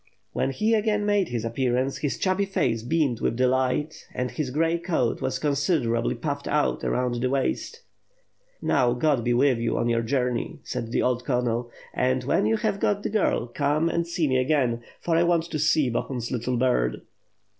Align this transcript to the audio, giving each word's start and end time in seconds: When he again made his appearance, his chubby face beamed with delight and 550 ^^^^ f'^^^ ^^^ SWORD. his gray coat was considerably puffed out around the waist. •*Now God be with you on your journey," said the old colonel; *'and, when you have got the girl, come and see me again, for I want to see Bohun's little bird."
When 0.33 0.49
he 0.49 0.73
again 0.73 1.05
made 1.05 1.27
his 1.27 1.45
appearance, 1.45 1.99
his 1.99 2.17
chubby 2.17 2.45
face 2.47 2.81
beamed 2.81 3.19
with 3.21 3.35
delight 3.35 4.07
and 4.15 4.31
550 4.31 4.31
^^^^ 4.31 4.31
f'^^^ 4.31 4.31
^^^ 4.31 4.31
SWORD. 4.31 4.37
his 4.37 4.49
gray 4.49 4.77
coat 4.79 5.21
was 5.21 5.37
considerably 5.37 6.15
puffed 6.15 6.47
out 6.47 6.83
around 6.83 7.21
the 7.21 7.29
waist. 7.29 7.83
•*Now 8.63 8.93
God 8.93 9.23
be 9.23 9.35
with 9.35 9.59
you 9.59 9.77
on 9.77 9.89
your 9.89 10.01
journey," 10.01 10.57
said 10.63 10.91
the 10.91 11.03
old 11.03 11.23
colonel; 11.23 11.69
*'and, 11.93 12.23
when 12.23 12.47
you 12.47 12.57
have 12.57 12.79
got 12.79 13.03
the 13.03 13.09
girl, 13.11 13.45
come 13.45 13.89
and 13.89 14.07
see 14.07 14.27
me 14.27 14.37
again, 14.37 14.81
for 14.99 15.15
I 15.15 15.21
want 15.21 15.43
to 15.43 15.59
see 15.59 15.87
Bohun's 15.91 16.31
little 16.31 16.57
bird." 16.57 17.03